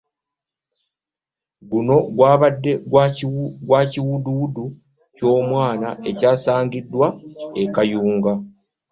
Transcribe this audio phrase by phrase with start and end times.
[1.69, 2.71] Guno gwabadde
[3.69, 4.65] gwa kiwuduwudu
[5.15, 7.07] ky'omwana ekyasangibwa
[7.63, 8.33] e Kayunga.